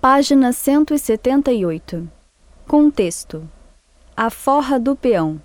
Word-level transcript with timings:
Página 0.00 0.52
178. 0.52 2.08
Contexto: 2.68 3.48
A 4.16 4.30
forra 4.30 4.78
do 4.78 4.94
peão. 4.94 5.42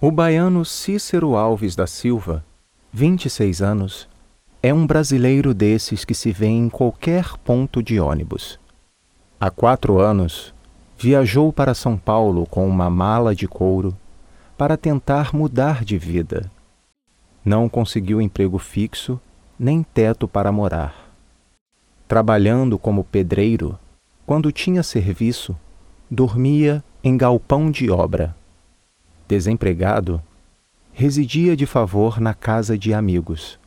O 0.00 0.10
baiano 0.10 0.64
Cícero 0.64 1.36
Alves 1.36 1.76
da 1.76 1.86
Silva, 1.86 2.44
26 2.92 3.62
anos, 3.62 4.08
é 4.60 4.74
um 4.74 4.84
brasileiro 4.84 5.54
desses 5.54 6.04
que 6.04 6.14
se 6.14 6.32
vê 6.32 6.48
em 6.48 6.68
qualquer 6.68 7.38
ponto 7.44 7.80
de 7.80 8.00
ônibus. 8.00 8.58
Há 9.38 9.52
quatro 9.52 10.00
anos, 10.00 10.52
viajou 10.98 11.52
para 11.52 11.72
São 11.72 11.96
Paulo 11.96 12.44
com 12.44 12.68
uma 12.68 12.90
mala 12.90 13.36
de 13.36 13.46
couro 13.46 13.96
para 14.58 14.76
tentar 14.76 15.32
mudar 15.32 15.84
de 15.84 15.96
vida. 15.96 16.50
Não 17.44 17.68
conseguiu 17.68 18.20
emprego 18.20 18.58
fixo 18.58 19.20
nem 19.56 19.84
teto 19.84 20.26
para 20.26 20.50
morar 20.50 21.05
trabalhando 22.08 22.78
como 22.78 23.04
pedreiro, 23.04 23.78
quando 24.24 24.52
tinha 24.52 24.82
serviço, 24.82 25.56
dormia 26.10 26.82
em 27.02 27.16
galpão 27.16 27.70
de 27.70 27.90
obra. 27.90 28.34
Desempregado, 29.28 30.22
residia 30.92 31.56
de 31.56 31.66
favor 31.66 32.20
na 32.20 32.32
casa 32.32 32.78
de 32.78 32.94
amigos. 32.94 33.58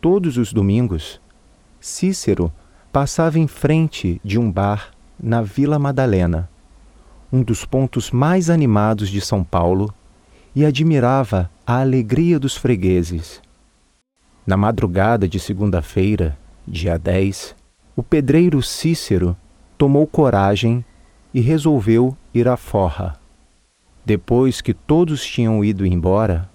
Todos 0.00 0.36
os 0.36 0.52
domingos, 0.52 1.20
Cícero 1.80 2.52
passava 2.92 3.38
em 3.38 3.46
frente 3.46 4.20
de 4.24 4.38
um 4.38 4.50
bar 4.50 4.90
na 5.22 5.42
Vila 5.42 5.78
Madalena, 5.78 6.48
um 7.32 7.42
dos 7.42 7.64
pontos 7.64 8.10
mais 8.10 8.50
animados 8.50 9.08
de 9.08 9.20
São 9.20 9.44
Paulo, 9.44 9.92
e 10.54 10.64
admirava 10.64 11.50
a 11.64 11.80
alegria 11.80 12.38
dos 12.38 12.56
fregueses. 12.56 13.40
Na 14.46 14.56
madrugada 14.56 15.28
de 15.28 15.38
segunda-feira, 15.38 16.36
dia 16.66 16.98
10, 16.98 17.54
o 17.96 18.02
pedreiro 18.02 18.62
Cícero 18.62 19.36
tomou 19.76 20.06
coragem 20.06 20.84
e 21.32 21.40
resolveu 21.40 22.16
ir 22.34 22.48
à 22.48 22.56
forra. 22.56 23.18
Depois 24.04 24.60
que 24.60 24.74
todos 24.74 25.24
tinham 25.24 25.64
ido 25.64 25.86
embora, 25.86 26.48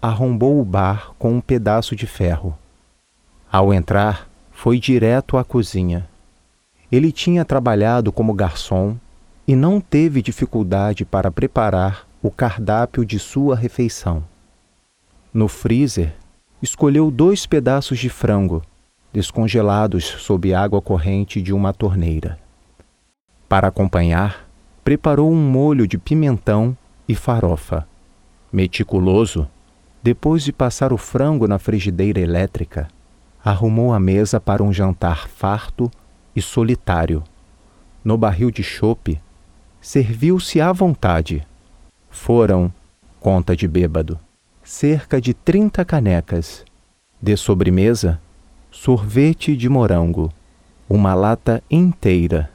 arrombou 0.00 0.60
o 0.60 0.64
bar 0.64 1.12
com 1.18 1.32
um 1.32 1.40
pedaço 1.40 1.94
de 1.94 2.06
ferro. 2.06 2.56
Ao 3.50 3.72
entrar, 3.72 4.28
foi 4.50 4.78
direto 4.78 5.36
à 5.36 5.44
cozinha. 5.44 6.08
Ele 6.90 7.10
tinha 7.10 7.44
trabalhado 7.44 8.12
como 8.12 8.34
garçom 8.34 8.96
e 9.46 9.56
não 9.56 9.80
teve 9.80 10.22
dificuldade 10.22 11.04
para 11.04 11.30
preparar 11.30 12.06
o 12.22 12.30
cardápio 12.30 13.04
de 13.04 13.18
sua 13.18 13.56
refeição. 13.56 14.24
No 15.32 15.48
freezer, 15.48 16.14
escolheu 16.60 17.10
dois 17.10 17.46
pedaços 17.46 17.98
de 17.98 18.08
frango 18.08 18.62
descongelados 19.12 20.04
sob 20.04 20.54
água 20.54 20.80
corrente 20.80 21.42
de 21.42 21.52
uma 21.52 21.72
torneira. 21.72 22.38
Para 23.48 23.68
acompanhar, 23.68 24.48
preparou 24.82 25.30
um 25.30 25.50
molho 25.50 25.86
de 25.86 25.98
pimentão 25.98 26.76
e 27.06 27.14
farofa. 27.14 27.86
Meticuloso, 28.52 29.48
depois 30.02 30.42
de 30.42 30.52
passar 30.52 30.92
o 30.92 30.96
frango 30.96 31.46
na 31.46 31.58
frigideira 31.58 32.18
elétrica, 32.18 32.88
arrumou 33.44 33.92
a 33.92 34.00
mesa 34.00 34.40
para 34.40 34.62
um 34.62 34.72
jantar 34.72 35.28
farto 35.28 35.90
e 36.34 36.40
solitário. 36.40 37.22
No 38.04 38.16
barril 38.16 38.50
de 38.50 38.62
chope, 38.62 39.20
serviu-se 39.80 40.60
à 40.60 40.72
vontade. 40.72 41.46
Foram, 42.10 42.72
conta 43.20 43.54
de 43.54 43.68
bêbado, 43.68 44.18
cerca 44.62 45.20
de 45.20 45.34
trinta 45.34 45.84
canecas. 45.84 46.64
De 47.20 47.36
sobremesa, 47.36 48.20
sorvete 48.72 49.54
de 49.54 49.68
morango, 49.68 50.32
uma 50.88 51.12
lata 51.14 51.62
inteira. 51.70 52.50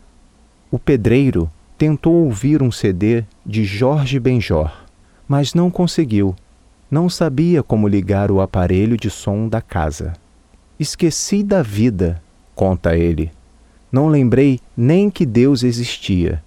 O 0.71 0.79
pedreiro 0.79 1.49
tentou 1.77 2.25
ouvir 2.25 2.63
um 2.63 2.71
CD 2.71 3.23
de 3.45 3.63
Jorge 3.63 4.19
Benjor, 4.19 4.71
mas 5.27 5.53
não 5.53 5.69
conseguiu. 5.69 6.35
Não 6.89 7.07
sabia 7.07 7.61
como 7.61 7.87
ligar 7.87 8.31
o 8.31 8.41
aparelho 8.41 8.97
de 8.97 9.11
som 9.11 9.47
da 9.47 9.61
casa. 9.61 10.13
Esqueci 10.79 11.43
da 11.43 11.61
vida, 11.61 12.21
conta 12.55 12.97
ele. 12.97 13.31
Não 13.91 14.07
lembrei 14.07 14.59
nem 14.75 15.11
que 15.11 15.25
Deus 15.25 15.61
existia. 15.61 16.43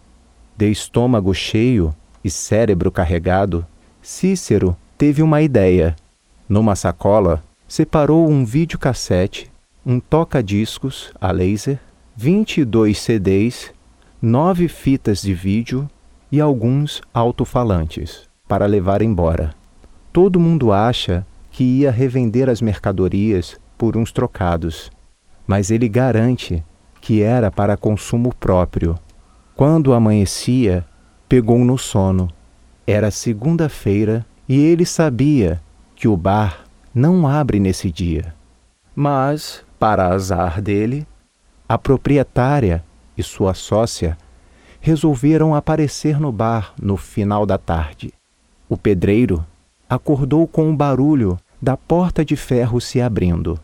De 0.56 0.68
estômago 0.68 1.32
cheio 1.32 1.94
e 2.24 2.30
cérebro 2.30 2.90
carregado, 2.90 3.64
Cícero 4.02 4.76
teve 4.98 5.22
uma 5.22 5.40
ideia. 5.40 5.94
Numa 6.48 6.74
sacola, 6.74 7.42
separou 7.68 8.28
um 8.28 8.44
videocassete 8.44 9.50
um 9.84 9.98
toca-discos 9.98 11.12
a 11.20 11.32
laser, 11.32 11.78
22 12.16 12.98
CDs, 12.98 13.72
nove 14.20 14.68
fitas 14.68 15.22
de 15.22 15.32
vídeo 15.32 15.88
e 16.30 16.40
alguns 16.40 17.00
alto-falantes 17.14 18.28
para 18.46 18.66
levar 18.66 19.00
embora. 19.00 19.54
Todo 20.12 20.40
mundo 20.40 20.72
acha 20.72 21.26
que 21.50 21.64
ia 21.64 21.90
revender 21.90 22.48
as 22.48 22.60
mercadorias 22.60 23.58
por 23.78 23.96
uns 23.96 24.12
trocados, 24.12 24.90
mas 25.46 25.70
ele 25.70 25.88
garante 25.88 26.62
que 27.00 27.22
era 27.22 27.50
para 27.50 27.76
consumo 27.76 28.34
próprio. 28.34 28.98
Quando 29.56 29.94
amanhecia, 29.94 30.84
pegou 31.28 31.58
no 31.64 31.78
sono. 31.78 32.28
Era 32.86 33.10
segunda-feira 33.10 34.26
e 34.48 34.58
ele 34.58 34.84
sabia 34.84 35.62
que 35.94 36.08
o 36.08 36.16
bar 36.16 36.64
não 36.94 37.26
abre 37.26 37.58
nesse 37.58 37.90
dia. 37.90 38.34
Mas 38.94 39.64
para 39.80 40.08
azar 40.08 40.60
dele, 40.60 41.06
a 41.66 41.78
proprietária 41.78 42.84
e 43.16 43.22
sua 43.22 43.54
sócia 43.54 44.18
resolveram 44.78 45.54
aparecer 45.54 46.20
no 46.20 46.30
bar 46.30 46.74
no 46.80 46.98
final 46.98 47.46
da 47.46 47.56
tarde. 47.56 48.12
O 48.68 48.76
pedreiro 48.76 49.42
acordou 49.88 50.46
com 50.46 50.70
o 50.70 50.76
barulho 50.76 51.38
da 51.60 51.78
porta 51.78 52.22
de 52.22 52.36
ferro 52.36 52.78
se 52.78 53.00
abrindo. 53.00 53.58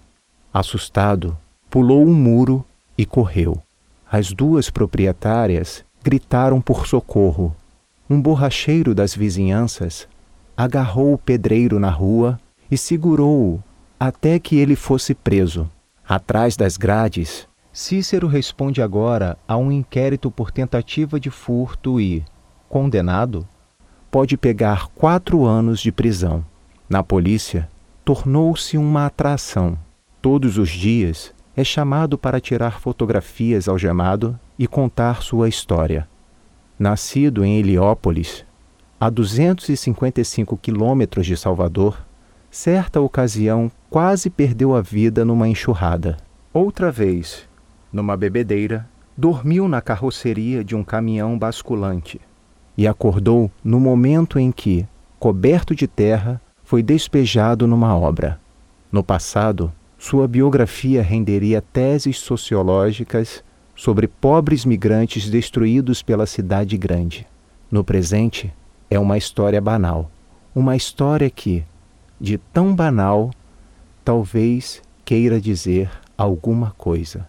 Assustado, 0.53 1.37
pulou 1.69 2.03
um 2.03 2.15
muro 2.15 2.65
e 2.97 3.05
correu. 3.05 3.62
As 4.10 4.32
duas 4.32 4.71
proprietárias 4.71 5.84
gritaram 6.03 6.62
por 6.62 6.87
socorro. 6.87 7.55
Um 8.09 8.22
borracheiro 8.22 8.94
das 8.94 9.15
vizinhanças 9.15 10.09
agarrou 10.56 11.12
o 11.12 11.19
pedreiro 11.19 11.78
na 11.78 11.91
rua 11.91 12.41
e 12.71 12.78
segurou-o 12.78 13.62
até 14.00 14.38
que 14.38 14.56
ele 14.56 14.76
fosse 14.76 15.15
preso. 15.15 15.71
Atrás 16.09 16.56
das 16.56 16.77
grades, 16.77 17.49
Cícero 17.72 18.28
responde 18.28 18.81
agora 18.81 19.37
a 19.49 19.56
um 19.56 19.72
inquérito 19.72 20.31
por 20.31 20.53
tentativa 20.53 21.19
de 21.19 21.31
furto 21.31 22.00
e, 22.00 22.25
condenado, 22.69 23.47
pode 24.09 24.37
pegar 24.37 24.87
quatro 24.94 25.44
anos 25.44 25.81
de 25.81 25.91
prisão. 25.91 26.44
Na 26.89 27.03
polícia, 27.03 27.69
tornou-se 28.05 28.78
uma 28.78 29.06
atração. 29.06 29.77
Todos 30.22 30.59
os 30.59 30.71
dias 30.71 31.34
é 31.56 31.65
chamado 31.65 32.17
para 32.17 32.41
tirar 32.41 32.78
fotografias 32.78 33.67
algemado 33.67 34.38
e 34.56 34.69
contar 34.69 35.23
sua 35.23 35.49
história. 35.49 36.09
Nascido 36.78 37.44
em 37.44 37.59
Heliópolis, 37.59 38.44
a 39.00 39.11
255 39.11 40.56
quilômetros 40.56 41.27
de 41.27 41.37
Salvador, 41.37 41.99
certa 42.49 43.00
ocasião 43.00 43.71
quase 43.96 44.28
perdeu 44.28 44.76
a 44.76 44.82
vida 44.82 45.24
numa 45.24 45.48
enxurrada. 45.48 46.18
Outra 46.52 46.92
vez, 46.92 47.48
numa 47.90 48.14
bebedeira, 48.14 48.86
dormiu 49.16 49.68
na 49.68 49.80
carroceria 49.80 50.62
de 50.62 50.76
um 50.76 50.84
caminhão 50.84 51.38
basculante 51.38 52.20
e 52.76 52.86
acordou 52.86 53.50
no 53.64 53.80
momento 53.80 54.38
em 54.38 54.52
que, 54.52 54.86
coberto 55.18 55.74
de 55.74 55.86
terra, 55.86 56.38
foi 56.62 56.82
despejado 56.82 57.66
numa 57.66 57.96
obra. 57.96 58.38
No 58.92 59.02
passado, 59.02 59.72
sua 59.96 60.28
biografia 60.28 61.02
renderia 61.02 61.62
teses 61.62 62.18
sociológicas 62.18 63.42
sobre 63.74 64.06
pobres 64.06 64.66
migrantes 64.66 65.31
destruídos 65.31 66.02
pela 66.02 66.26
cidade 66.26 66.76
grande. 66.76 67.26
No 67.70 67.82
presente, 67.82 68.52
é 68.90 68.99
uma 68.99 69.16
história 69.16 69.58
banal, 69.58 70.10
uma 70.54 70.76
história 70.76 71.31
que, 71.31 71.64
de 72.20 72.37
tão 72.37 72.75
banal, 72.75 73.31
talvez 74.06 74.81
queira 75.05 75.41
dizer 75.41 75.91
alguma 76.17 76.70
coisa. 76.79 77.26